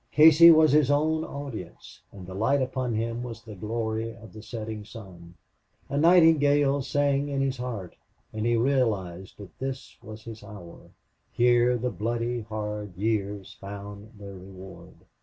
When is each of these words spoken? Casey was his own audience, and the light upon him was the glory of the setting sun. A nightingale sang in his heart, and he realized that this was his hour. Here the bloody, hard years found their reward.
Casey 0.11 0.49
was 0.49 0.71
his 0.71 0.89
own 0.89 1.23
audience, 1.23 2.01
and 2.11 2.25
the 2.25 2.33
light 2.33 2.59
upon 2.59 2.95
him 2.95 3.21
was 3.21 3.43
the 3.43 3.53
glory 3.53 4.15
of 4.15 4.33
the 4.33 4.41
setting 4.41 4.83
sun. 4.83 5.35
A 5.89 5.97
nightingale 5.99 6.81
sang 6.81 7.29
in 7.29 7.39
his 7.39 7.57
heart, 7.57 7.95
and 8.33 8.43
he 8.43 8.55
realized 8.57 9.37
that 9.37 9.55
this 9.59 9.97
was 10.01 10.23
his 10.23 10.43
hour. 10.43 10.89
Here 11.31 11.77
the 11.77 11.91
bloody, 11.91 12.41
hard 12.41 12.97
years 12.97 13.53
found 13.61 14.13
their 14.17 14.33
reward. 14.33 14.95